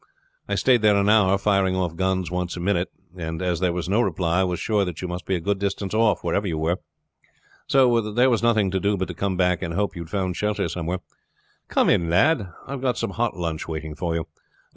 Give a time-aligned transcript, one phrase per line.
[0.49, 3.87] I stayed there an hour, firing off guns once a minute, and as there was
[3.87, 6.77] no reply was sure that you must be a good distance off, wherever you were;
[7.67, 10.35] so there was nothing to do but to come back and hope you had found
[10.37, 11.01] shelter somewhere.
[11.67, 14.25] Come in, lad; I have got some hot lunch waiting for you.